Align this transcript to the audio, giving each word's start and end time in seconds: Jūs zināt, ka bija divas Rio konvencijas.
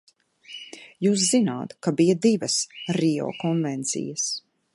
Jūs 1.07 1.25
zināt, 1.33 1.75
ka 1.87 1.93
bija 2.01 2.15
divas 2.27 2.57
Rio 3.01 3.29
konvencijas. 3.45 4.27